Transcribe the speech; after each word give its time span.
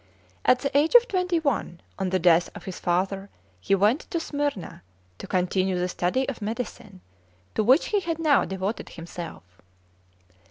At 0.45 0.61
the 0.61 0.75
age 0.75 0.95
of 0.95 1.07
twenty 1.07 1.39
one, 1.39 1.79
on 1.99 2.09
the 2.09 2.17
death 2.17 2.49
of 2.55 2.63
his 2.63 2.79
father, 2.79 3.29
he 3.59 3.75
went 3.75 4.07
to 4.09 4.19
Smyrna 4.19 4.81
to 5.19 5.27
continue 5.27 5.77
the 5.77 5.87
study 5.87 6.27
of 6.27 6.41
medicine, 6.41 7.01
to 7.53 7.63
which 7.63 7.89
he 7.89 7.99
had 7.99 8.17
now 8.17 8.43
devoted 8.43 8.89
himself. 8.89 9.61